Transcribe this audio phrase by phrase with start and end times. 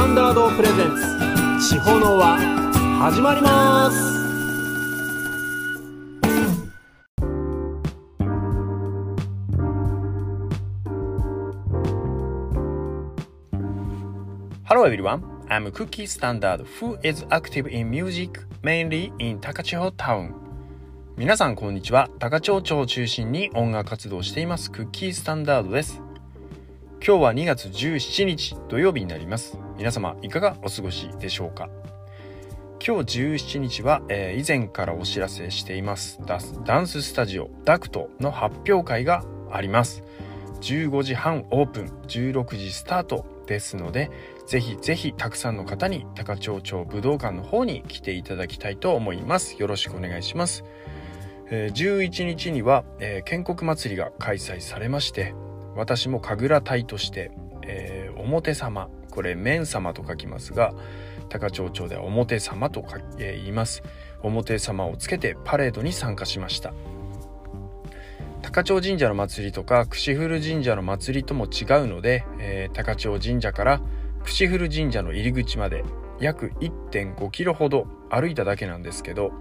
[0.00, 0.96] タンダードプレゼン
[1.58, 1.68] ツ。
[1.68, 2.38] 地方の輪
[3.00, 3.98] 始まります。
[14.64, 20.34] Hello everyone, I'm Cookie Standard who is active in music mainly in 高千穂タウン
[21.18, 22.08] 皆さんこんにちは。
[22.18, 24.70] 高千穂町を中心に音楽活動しています。
[24.70, 26.00] クッキースタンダードです。
[27.02, 29.58] 今日は2月17日土曜日になります。
[29.78, 31.70] 皆様いかがお過ごしでしょうか？
[32.86, 40.02] 今日17日は、えー、以前からお知らせしていますダンススタジオダクトの発表会があります。
[40.60, 44.10] 15時半オープン16時スタートですので
[44.46, 49.56] ぜひぜひたくさんの方に高町町武道館の方に来ていただきたいと思います。
[49.58, 50.64] よろしくお願いします。
[51.48, 55.34] 11日には、え、建国祭りが開催されまして
[55.76, 57.30] 私も神楽隊として、
[57.62, 60.72] えー、表様これ面様と書きますが
[61.28, 63.82] 高町町では表様と書、えー、言います
[64.22, 66.72] 表様をつけてパレードに参加しました
[68.42, 73.80] 高町神社の祭りとか串古神社の祭りとも違うので、えー、高町神社から
[74.24, 75.84] 串古神社の入り口まで
[76.20, 79.32] 約1.5キロほど歩いただけなんですけど、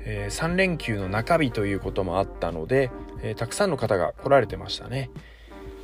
[0.00, 2.90] えー、3連休の中日ということもあったので、
[3.22, 5.10] えー、たくさんの方が来られてましたね。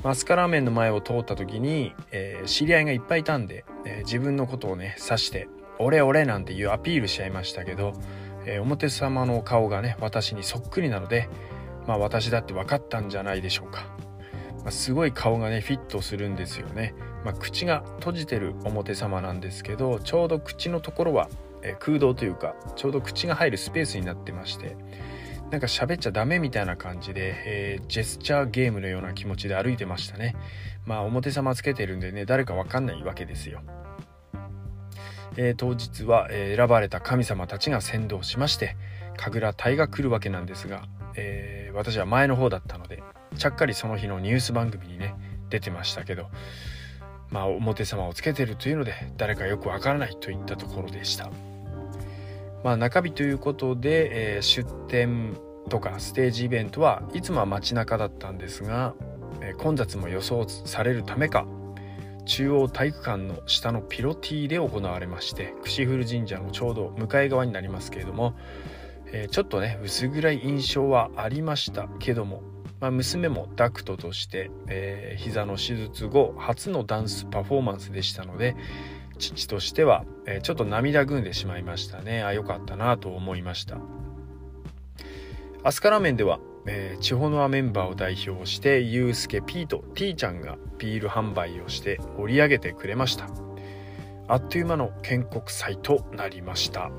[0.04, 5.48] マスカラーメンの前を通った時に、えー、知り合いがいっぱいいたんで、えー、自分のことをね指して
[5.80, 7.94] 「俺俺」なんていうアピールしちゃいましたけど、
[8.44, 11.30] えー、表様の顔がね私にそっくりなので
[11.86, 13.86] まあ私だって分かったんじゃないでしょうか、
[14.58, 16.94] まあ、すごい顔がねフィットするんですよね、
[17.24, 21.30] まあ、口が閉じてる表様なんですけどちょうど口のところは、
[21.62, 24.76] え空洞というかちょうど口が入るスペースになってまして
[25.54, 30.34] なんか喋っちゃダメみたいな感じで、えー、ジェスチャーゲームのような気持ちで歩いてましたね。
[30.84, 33.60] まあ表様つけてるんでね、誰かわかんないわけですよ。
[35.36, 38.76] えー、当日は、えー、選ばれた神様たちが先導しまして、
[39.16, 43.04] 神楽隊が来るわけなんですが、えー、私は前の方だったので、
[43.36, 45.14] ちゃっかりその日のニュース番組にね、
[45.50, 46.30] 出てましたけど、
[47.30, 51.30] まあ表様をつけてるというので、誰かよくわからないといったところでした。
[52.64, 55.36] まあ、中日ということで、えー、出店
[55.68, 58.94] とかステージイベントはいつもは街中だったんですが、
[59.42, 61.46] えー、混雑も予想されるためか
[62.24, 68.34] 中央体育館の下のピロティで行われまして串古神社のちょうど向かい側になりますけれども、
[69.12, 72.42] えー、ちょっとね薄暗い印象はありましたけども、
[72.80, 78.56] まあ、娘もダクトとして、えー、膝の手術後初のダンスパフォーマンスでしたので
[79.18, 82.22] 父としては、え、ちょっと涙ぐんでしまいましたね。
[82.22, 83.78] あよかったなと思いました。
[85.62, 93.28] アスカラーメンでは、えー、地方のメンバーを代表してユうスケピーとティーちゃんがビール販売をして盛り上げてくれました。
[94.28, 96.90] あっという間の建国祭となりました。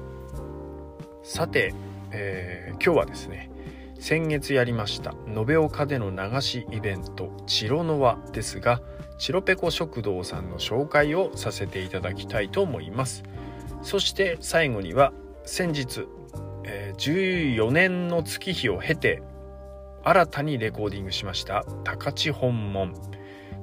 [1.24, 1.74] さて、
[2.12, 3.50] えー、今日はですね
[4.00, 8.82] 先月やりました延岡での流しイベント「チロノワ」ですが
[9.18, 13.24] チロペコ食堂さんの紹介をさせていただきたいと思います。
[13.82, 15.14] そして最後には
[15.46, 16.08] 先日、
[16.64, 19.22] え、14年の月日を経て
[20.04, 22.94] 新たにレコーディングしました高知本門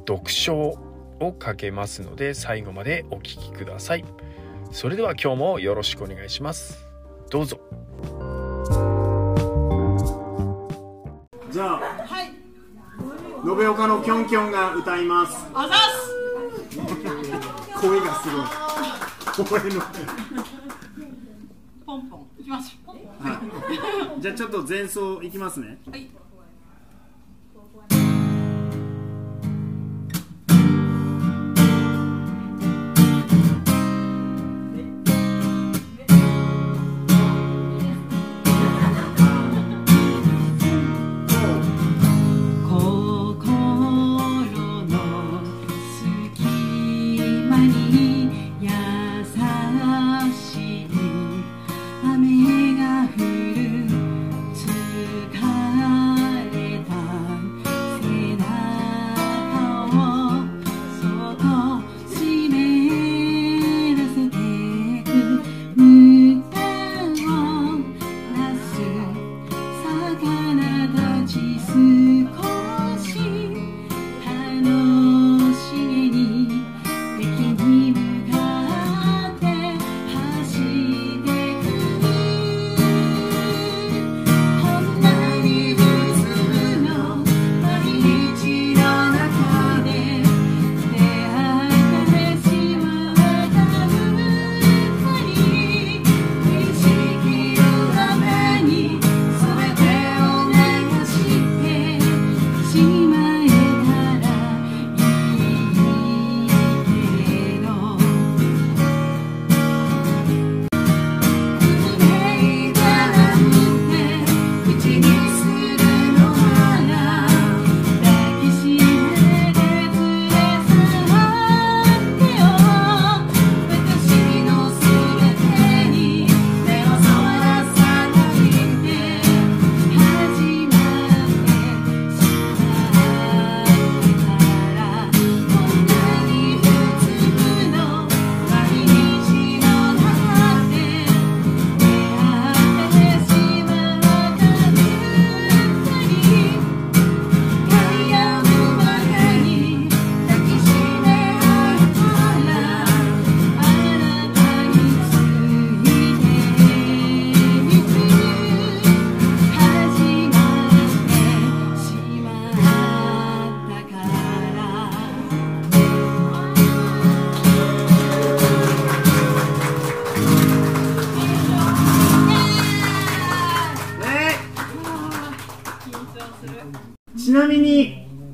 [0.07, 0.79] 読書
[1.21, 4.05] をかけますので最後までお聴きください。
[4.71, 6.87] それでは今日もよろしくお願いします。
[7.31, 7.61] どうぞ。
[11.51, 12.02] じゃあ
[13.45, 15.47] 延岡のキョンキョンが歌います。
[15.53, 16.13] あざす。
[17.81, 19.61] 声がすごい。
[19.61, 19.83] 声の。
[21.85, 22.27] ポンポン。
[22.39, 22.95] いきます、は
[24.19, 25.79] い、じゃあちょっと前奏いきますね。
[25.91, 26.11] はい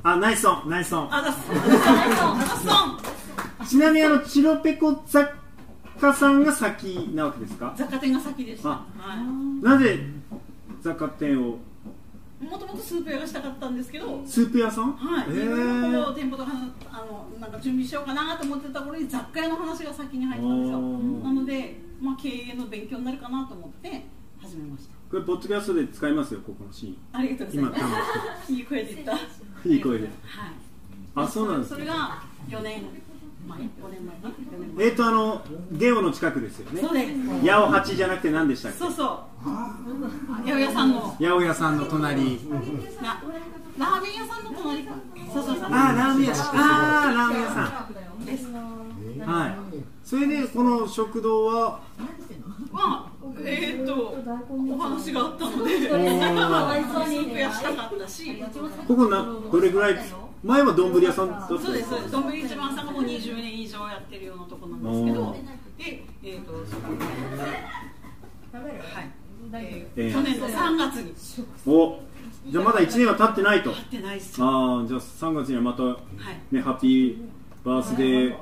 [0.03, 1.15] あナイスオンナイスオン。
[1.15, 5.29] あざっすあざっすあざっすあちなみにあのチロペコ雑
[6.01, 7.75] 貨さんが先なわけですか？
[7.77, 8.71] 雑貨店が先でした。
[8.71, 9.65] あはい。
[9.65, 9.99] なぜ
[10.81, 11.59] 雑貨店を？
[12.41, 14.23] もともとスープ屋がしたかったんですけど。
[14.25, 14.93] スープ屋さん？
[14.93, 16.53] はい、へいろいろーこう店舗とか
[16.91, 20.81] あのなんか準備しようかなと思ってた頃に雑貨屋の話が先に入ったんですよ。
[21.25, 24.07] なので、まあ、経営の勉強になるかなと思って
[24.41, 27.77] 始めましたこれポッドキャストで使いますよここのシありがとうござい今ま
[28.47, 28.53] す。
[28.53, 29.13] いい声で言った。
[29.13, 29.81] はいーンいい。
[29.81, 30.09] 声で
[31.15, 32.83] あそうなんですねそれが4年
[33.49, 34.35] 前5年前かな。
[34.35, 34.87] 4年前。
[34.87, 36.83] えっ、ー、とあのゲオの近くですよね。
[36.83, 37.13] そうです。
[37.41, 38.79] 八百八じゃなくて何でしたっけ？
[38.79, 39.49] そうそう。
[39.49, 41.01] 八百屋さんの。
[41.01, 42.39] 八百屋さんの隣。
[43.01, 43.23] な
[43.79, 44.95] ラーメン屋さんの隣か。
[45.33, 45.65] そうそうそう。
[45.65, 46.49] あーラーメン屋さん。
[46.51, 47.89] あーラーメン屋さ
[48.27, 48.49] です。
[48.49, 48.55] ん
[49.25, 49.57] はい。
[50.05, 51.81] それでこの食堂は？
[52.71, 53.08] まあ
[53.45, 54.15] えー、っと
[54.75, 55.95] お話があったのでスー。
[55.95, 58.43] ープ屋したかったし
[58.87, 59.97] ここなどれぐらい
[60.45, 62.13] 前は丼屋さんだったんそうですそうです。
[62.13, 65.37] 丼一番さんがもう20年以上やってるようなとこなんですけど
[65.79, 69.11] でえー、っとそこではい、
[69.53, 71.15] ええーー去年の3月に。
[71.67, 72.01] お
[72.47, 73.71] じゃあまだ1年は経ってないと。
[73.71, 74.47] やってないっすよ。
[74.47, 76.55] ああじゃあ3月にはまたはい。
[76.55, 77.17] ねハッピー
[77.65, 78.37] バースデー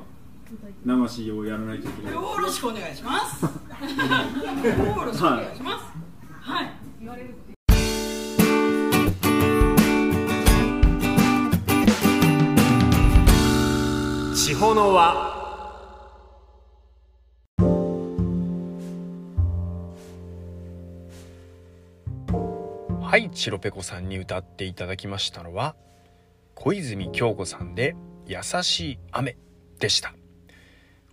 [0.84, 3.44] 流しをやらないといけないよろしくお願いします。
[3.44, 3.50] よ
[5.04, 5.84] ろしくお願いします。
[6.40, 6.86] はい。
[14.34, 15.36] 地方の輪
[23.02, 25.74] はいチロペコさんに歌っていただきましたのは
[26.54, 27.96] 小泉京子さんで
[28.26, 29.36] 「優しい雨」
[29.78, 30.14] でした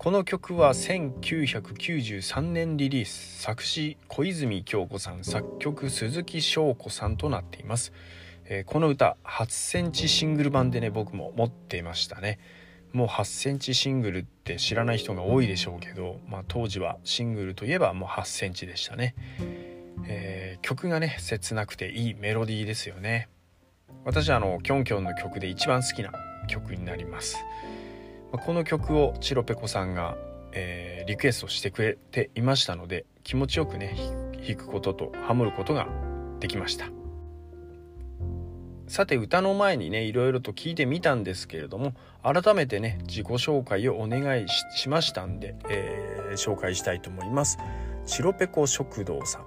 [0.04, 3.40] この曲は1993年リリース。
[3.40, 5.24] 作詞小泉京子さん。
[5.24, 7.94] 作曲鈴木翔子さんとなっています、
[8.44, 12.38] えーこの歌8センチシングル版でね僕も持っていましたね。
[12.92, 19.16] もう8センチシングルって知らない人が多いでしょうけど、まあ、当時はシングルといえばもう8センチでしたね。
[20.06, 23.30] えー曲がね切なくていいメロディーですよね。
[24.04, 26.12] 私はあのキョンキョンの曲で一番好きな
[26.50, 27.38] 曲になります、
[28.38, 30.18] この曲をチロペコさんが、
[30.52, 33.94] えーリクエストしてくれていましたので気持ちよくね
[34.48, 35.90] 弾くこととハモることが
[36.40, 36.86] できました。
[38.88, 47.60] さて歌の前にねいろいろと聞いてみたんですけれども改めてね自己紹介をお願いししましたんで、えー紹介したいと思います。
[48.06, 49.46] チロペコ食堂さん。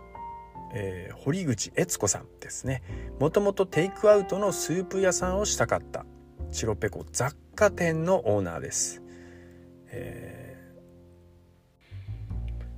[0.75, 2.83] えー堀口悦子さんですね。
[3.19, 6.05] もともとテイクアウトのスープ屋さんをしたかった。
[6.57, 9.03] チロペコ雑貨店のオーナーです、
[9.89, 10.57] えー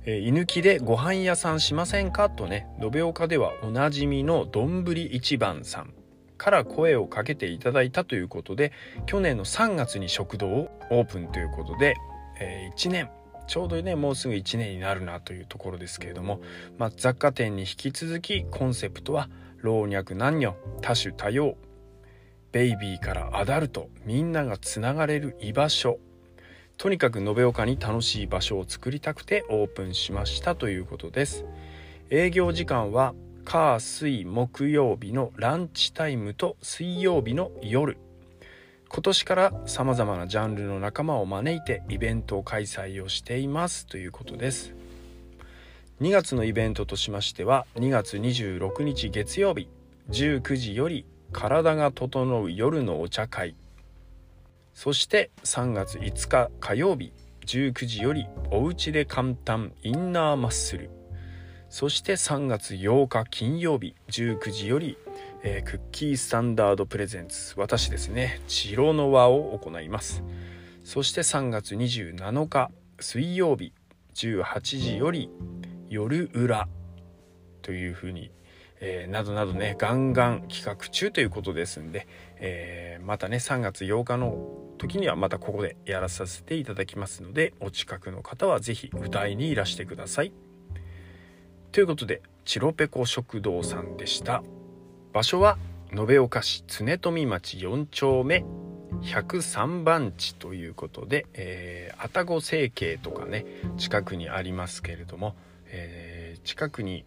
[0.05, 2.31] 居抜きでご飯屋さんしませんか？
[2.31, 5.93] とね延岡ではおなじみの丼一番さん
[6.35, 8.71] から声をかけていただいたということで
[9.05, 11.95] 去年の3月に食堂をオープンということで、
[12.39, 13.11] え1年
[13.47, 16.41] ちょうどねもうすぐ1年になるなというところですけれども
[16.79, 21.55] まあ、雑貨店に引き続きコンセプトは老若男女多種多様
[22.51, 25.99] ベイビーからアダルトみんながつながれる居場所。
[26.77, 31.45] とにかく延岡に楽しい場所を作りたくてオープンしましたということです。
[32.09, 33.13] 営業時間は
[33.45, 37.97] 火水木曜日のランチタイムと水曜日の夜。
[38.87, 44.73] 今年からさまざまなジャンルの仲間を招いてイベントを開催をしていますということです。
[46.01, 49.67] 2月のイベントとしましては2月26日月曜日
[50.09, 53.55] 19時より体が整う夜のお茶会。
[54.73, 57.11] そして3月5日火曜日
[57.45, 60.89] 19時よりおうちで簡単インナーマッスル。
[61.69, 64.97] そして3月8日金曜日19時より、
[65.43, 70.23] えークッキースタンダードプレゼンツ私ですねチロノワを行います。
[70.83, 73.73] そして3月27日水曜日
[74.15, 75.29] 18時より
[75.89, 76.67] 夜裏
[77.61, 78.31] というふうに、
[78.81, 82.07] えーなどなどねガンガン企画中ということですんで、
[82.37, 90.33] えーまたね3月8日の時にはまたここでやらさせていただきますのでお近くの方は是非歌いにいらしてください。
[91.71, 94.43] ということでチロペコ食堂さんでした
[95.13, 95.57] 場所は
[95.91, 98.43] 延岡市常富町4丁目
[99.01, 103.45] 103番地ということで、え、愛宕整形とかね
[103.77, 105.35] 近くにありますけれども、
[105.67, 107.05] えー近くに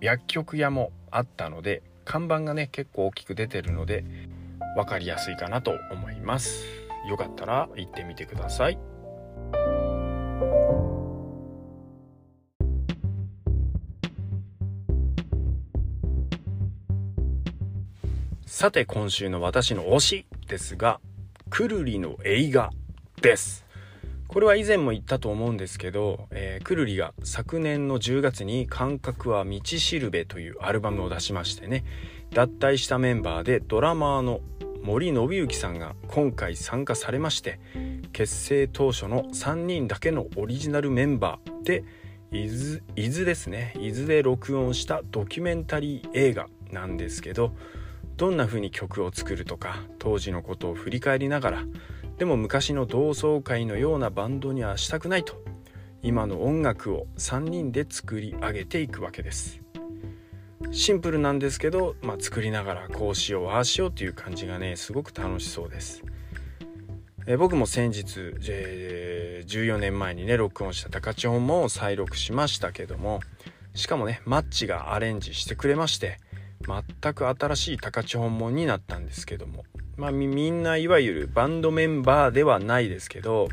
[0.00, 4.04] 薬局屋もあったので看板がね結構大きく出てるので
[4.76, 6.64] 分かりやすいかなと思います。
[7.08, 8.78] よかったら行ってみてください。
[18.46, 21.00] さて今週の私の推しですが
[21.48, 22.70] くるりの映画
[23.22, 23.69] です。
[24.30, 31.84] これは以前も言ったと思うんですけど、えー、くるりが昨年の10月に「感覚は道しるべ」というアルバムを出しましてね
[32.32, 34.40] 脱退したメンバーでドラマーの
[34.84, 37.58] 森信之さんが今回参加されまして
[38.12, 41.82] 結成当初の3人だけのオリジナルメンバーで
[42.30, 47.52] 伊豆伊豆ですね伊豆で録音したドキュメンタリー映画なんですけど
[48.16, 51.64] どんな風に曲を作るとか当時のことを振り返りながら
[52.20, 55.42] でも昔の同窓会のようなバンドにはしたくないと
[56.02, 59.62] 今の音楽を3人で作り上げていくわけです。
[60.70, 66.02] シンプルなんですけど、まあ、作りながらこうしようああしようっていう感じがねすごく楽しそうです。
[67.26, 73.20] え僕も先日、え、14年前にね録音した高千穂も再録しましたけども
[73.74, 76.18] しかもねマッチがアレンジしてくれまして
[76.66, 79.64] 全く新しい高千本門になったんですけども
[80.00, 83.48] まあみんないわゆるバンドメンバーではないですけど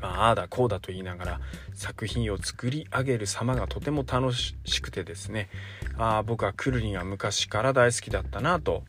[0.00, 1.40] まあ、あだこうだと言いながら
[1.74, 5.50] 作品を作り上げる様がとても楽しくてですね。
[5.98, 8.84] ああ僕はくるりが昔から大好きだったなと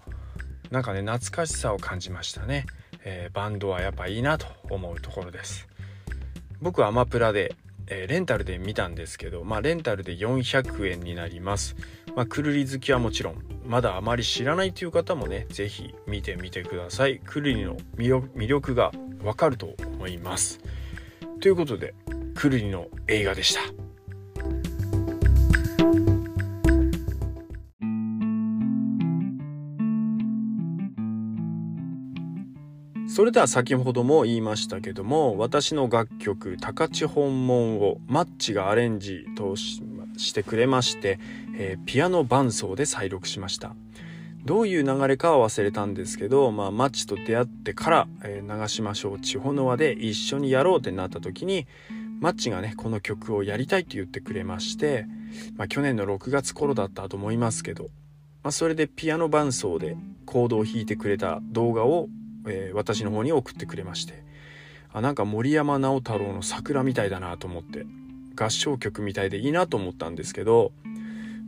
[0.69, 2.65] なんかね懐かしさを感じましたね、
[3.03, 5.67] えー、バンドはやっぱいいなと思うところです。
[6.61, 7.55] 僕はアマプラで、
[7.87, 11.75] えー、レンタルで見たんですけどまあレンタルで400円になります。
[12.15, 13.35] まあ、くるり好きはもちろん
[13.65, 17.19] まだあまり知らないという方もね是非見てみてください。
[17.19, 18.91] くるりの魅力が
[19.23, 20.59] わかると思います。
[21.39, 21.93] ということで
[22.35, 23.80] くるりの映画でした。
[33.13, 39.81] それでは先ほども言いましたけども私の楽曲「高千本門」をマッチがアレンジとし
[40.33, 41.19] てくれまして
[41.63, 43.75] えー、ピアノ伴奏で再録しました。
[44.43, 51.67] どういう流れかは忘れたんですけど、まあ、マッチと出会ってから、えー、流しましょう地方の輪で一緒にやろうってなった時に
[52.19, 55.05] マッチがねこの曲をやりたいと言ってくれまして、
[55.57, 57.89] まあ、去年の6月頃だったと思いますけど、
[58.41, 62.07] まあ、それでピアノ伴奏でコードを弾いてくれた動画を、
[62.47, 64.23] えー、私の方に送ってくれまして
[64.93, 67.85] あなんか森山直太朗の桜みたいだなと思って
[68.35, 70.71] 合唱曲みたいでいいなと思ったんですけど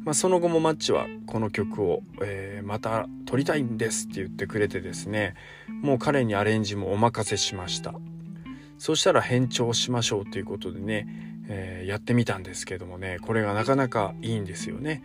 [0.05, 5.33] まあ、その後もマッチはこの曲を、えー、また撮りたいんですって言ってくれてですね
[5.81, 7.93] もう彼にアレンジもお任せしました。
[8.79, 11.07] そしたら変調しましょうということでね、
[11.47, 15.03] えー、やってみたんですけどもねこれがなかなかいいんですよね、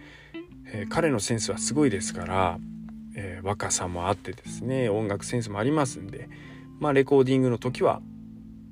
[0.72, 2.58] えー、彼のセンスはすごいですから、
[3.20, 6.28] え若さもあってですね音楽センスもありますんで
[6.78, 8.00] まあレコーディングの時は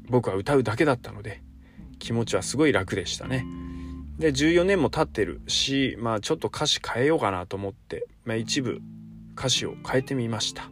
[0.08, 1.42] 僕は歌うだけだったので
[1.98, 3.44] 気持ちはすごい楽でしたね。
[4.18, 8.80] で14年も経ってるしまあちょっと歌詞変えようかなと思って、まあ、一部
[9.36, 10.70] 歌詞を変えてみました。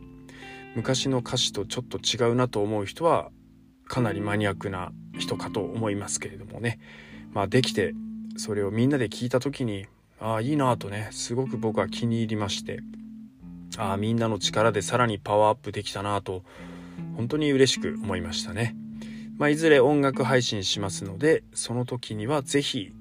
[0.76, 3.30] 昔の歌詞とちょっと違うなと思う人は
[3.86, 6.78] かなりマニアックな人かと思いますけれどもね。
[7.32, 7.94] まあできて
[8.36, 9.86] それをみんなで聞いた時に
[10.20, 12.78] ああいいなとねすごく僕は気に入りまして。
[13.78, 16.42] ああみんなの力でさらにパワーアップできたなと
[17.16, 18.76] 本当に嬉しく思いましたね。
[19.36, 22.92] まあ、いずれ音楽配信しますのでその時には是非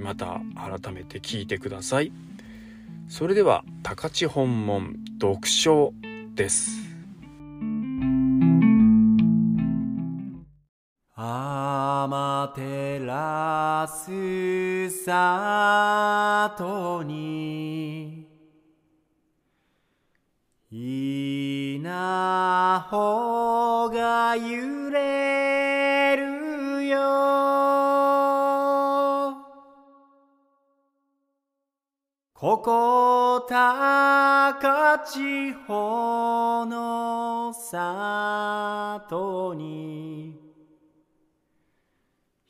[0.00, 2.12] また改めて聞いてください。
[3.08, 5.92] それでは高知本門読書
[6.34, 6.70] です。
[11.14, 18.15] アマテラス里に
[20.68, 21.88] 稲
[22.90, 26.98] 穂が揺れるよ。
[32.34, 40.35] ここ高千穂の里に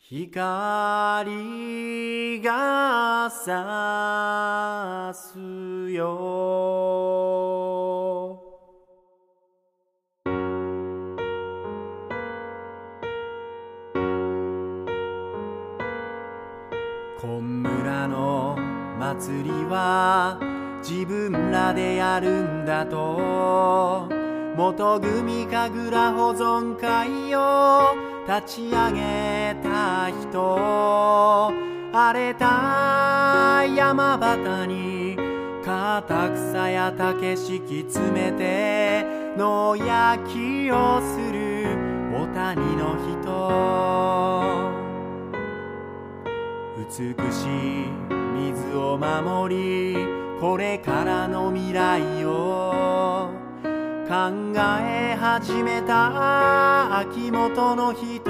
[0.09, 1.27] 光
[2.41, 5.37] がさす
[5.91, 6.07] よ。
[17.21, 18.57] こん村の
[19.01, 20.39] 祭りは
[20.89, 24.09] 自分らでやるんだと。
[24.57, 31.53] 元組神楽保存会を立ち上げた人。
[31.93, 35.17] 荒れた山端に
[35.65, 39.05] 片草や竹敷き詰めて
[39.39, 41.69] 野焼きをする
[42.13, 43.17] お谷の人。
[46.77, 47.87] 美しい
[48.35, 49.97] 水を守り
[50.41, 52.96] これからの未来を。
[54.09, 54.15] 考
[54.55, 58.23] え始めた秋元の人。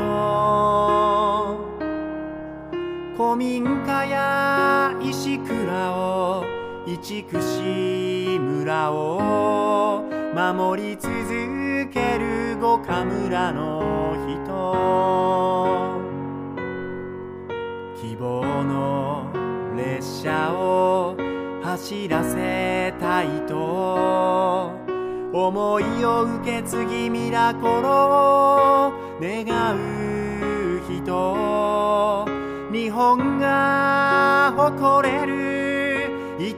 [3.14, 6.44] 古民家や石倉を
[6.86, 10.02] 移築し村を
[10.34, 11.12] 守り続
[11.92, 14.46] ける五家村の人。
[18.00, 19.30] 希望の
[19.76, 21.18] 列車を
[21.62, 24.75] 走らせたいと。
[25.36, 29.44] 思いを受け継ぎミラコロを願
[29.76, 32.26] う人。
[32.72, 36.48] 日本が誇れる愛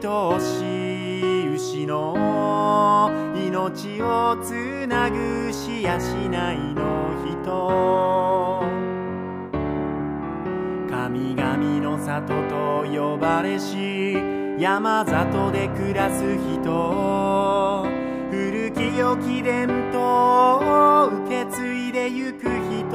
[0.41, 8.63] しい牛の命をつなぐしやしないの人。
[10.89, 14.17] 神々の里と呼ばれし
[14.61, 17.98] 山里で暮らす人。
[18.31, 20.03] 古き良き伝統
[20.63, 22.89] を受け継いでゆく人。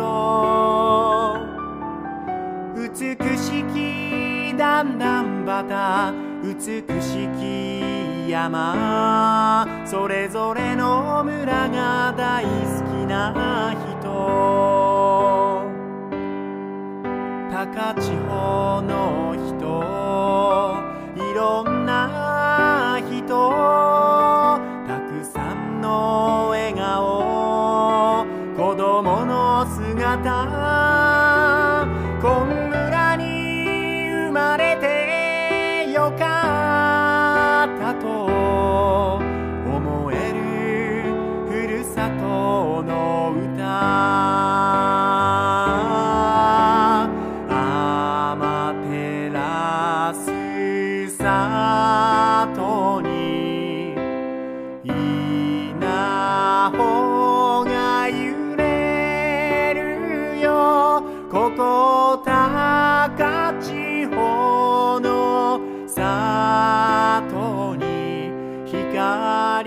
[2.76, 9.66] 美しき段々畑美しき山。
[9.88, 14.04] それぞれの村が大好きな人。
[17.50, 19.64] 高千穂の人。
[21.16, 21.83] いろんな
[30.22, 30.73] の
[69.04, 69.63] 光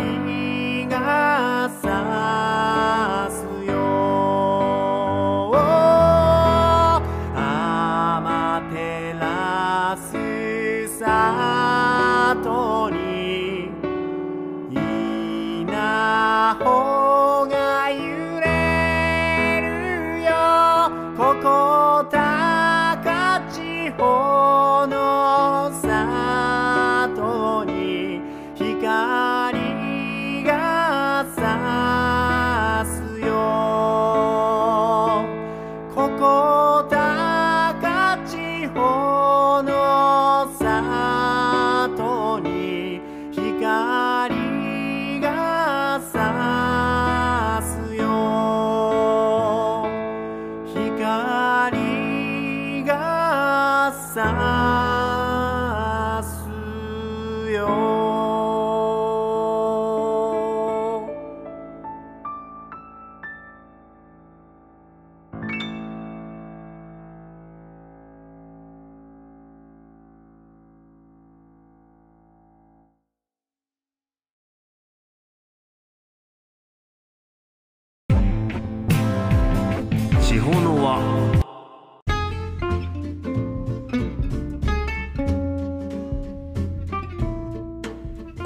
[80.86, 81.42] 地方の輪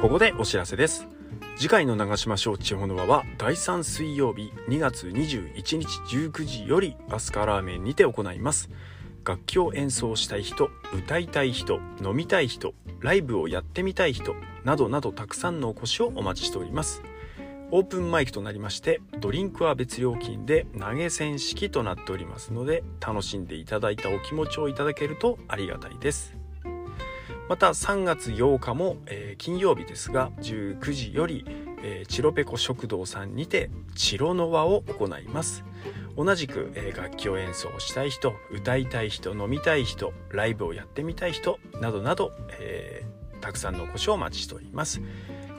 [0.00, 1.06] ここでお知らせです。
[1.56, 8.70] 次回の長島省地方の輪は第3水曜日2月21日19時よりアスカラーメンにて行います。
[9.22, 17.02] 楽器を演奏したい人歌いたい人飲みたい人ライブをやってみたい人などなどたくさんのお越しをお待ちしております。
[17.72, 26.36] オープンマイクとなりましてドリンクは別料金で投げ銭式となっておりますので楽しんでいただいたお気持ちをいただけるとありがたいです。
[27.48, 31.44] また3月8日も、えー金曜日ですが19時より、
[31.82, 35.64] えーチロペコ食堂さんにてチロノワを行います。
[36.16, 45.00] 同じく、えー楽器を演奏したい人歌いたい人飲みたい人ライブをやってみたい人などなど、えーたくさんのお越しをお待ちしております。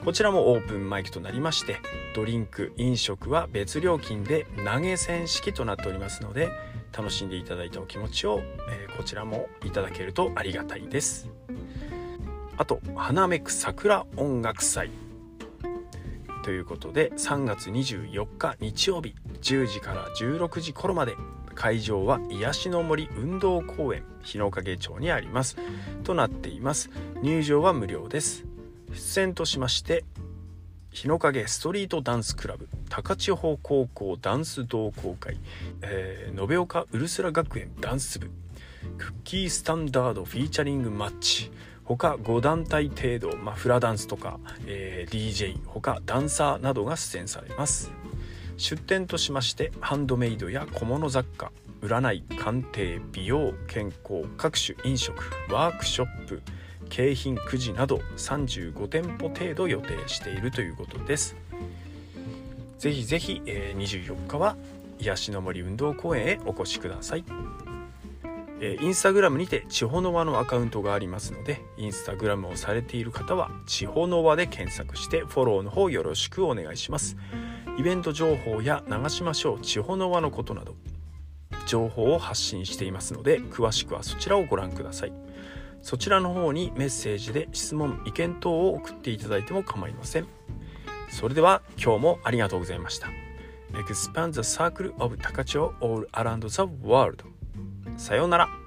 [0.04, 1.78] こちらもオープンマイクとなりまして
[2.14, 6.50] ドリンク飲食は別料金で投げ銭式となっておりますので
[6.96, 11.28] 楽しんでいただいたお気持ちを、えーこちらもいただけるとありがたいです。
[12.56, 14.90] あと花めく桜音楽祭。
[16.44, 21.16] ということで3月24日日曜日10時から16時頃まで
[21.54, 25.56] 会場は癒しの森運動公園日之影町にあります。
[26.04, 26.90] となっています。
[27.22, 28.51] 入場は無料です。
[28.94, 30.04] 出演としまして
[30.90, 35.38] 日の影ストリートダンスクラブ高千穂高校ダンス同好会、
[35.80, 38.30] えー、延岡ウルスラ学園ダンス部
[38.98, 41.50] クッキースタンダードフィーチャリングマッチ
[41.84, 47.90] 他5団体程度、まあ、フラダンスとか、えー、DJ 他ダンサーなどが出演されます。
[48.56, 51.50] 出店としましてハンドメイドや小物雑貨
[51.80, 56.42] 占い鑑定美容健康各種飲食ワークショップ
[56.92, 61.34] 景品くじなど35店舗程度予定しているということです。
[62.76, 64.56] ぜひぜひ、え、24日は
[64.98, 67.24] 癒しの森運動公園へお越しください。
[68.60, 77.16] えインスタグラムにて地方の輪のアカウントがありますのでインスタグラムをされている方は地方の輪で検索してフォローの方よろしくお願いします。
[77.78, 80.76] イベント情報や流しましょう地方の輪のことなど
[81.66, 85.12] 情報を発信していますので詳しくはそちらをご覧ください。
[85.82, 90.26] そちらの方にメッセージで質問意見等を送っていただいても構いません。
[91.10, 93.08] それでは今日もありがとうございました。
[93.72, 97.24] Expand the circle of Takacho all around the world
[97.96, 98.61] さようなら。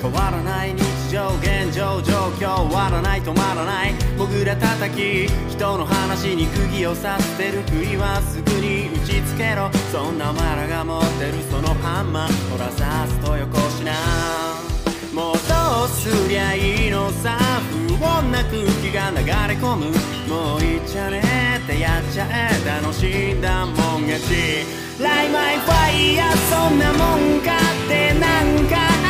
[0.00, 3.94] 変わらない日常現状状況終わらない止まらない。
[4.16, 8.88] 僕ら叩き人の話に釘を刺してる杭はすぐに。
[8.90, 13.92] 打ちつけろそんなお前らが持ってるそのハンマーほら刺すとよこしな。
[15.12, 17.36] もうどうすりゃいいのさ
[17.88, 19.86] 不穏な空気が流れ込む。
[20.28, 21.20] もういっちゃね
[21.64, 24.64] ってやっちゃえ楽しんだもん勝ち。
[25.02, 29.09] ライマイファイヤーそんなもんかってなんか。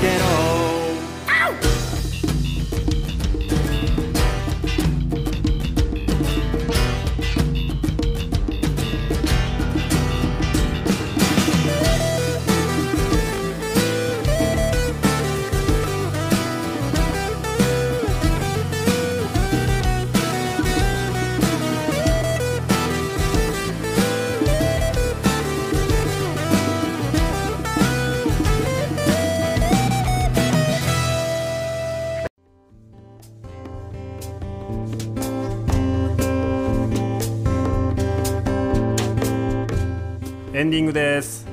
[40.71, 41.45] ンディングです。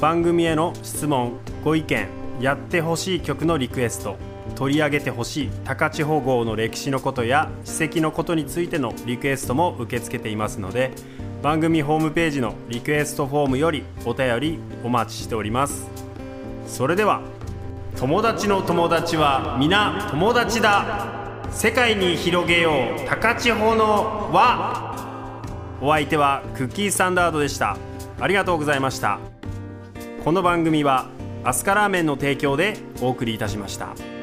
[0.00, 2.06] 番組への質問ご意見
[2.40, 4.18] やってほしい曲のリクエスト
[4.54, 10.92] 取り上げてほしい高千穂号の歴史のことや史跡のことについてのリクエストも受け付けていますので
[11.42, 15.88] 番組ホームページのリクエストフォームよりお便りお待ちしております。
[16.68, 17.22] それでは
[17.96, 21.40] 友達の友達は皆友達だ。
[21.50, 24.86] 世界に広げよう高千穂の輪。
[25.80, 27.76] お相手はクッキーサンダードでした。
[28.18, 29.18] ありがとうございました
[30.24, 31.06] この番組は
[31.44, 34.15] アスカラーメンの提供でお送りいたしました。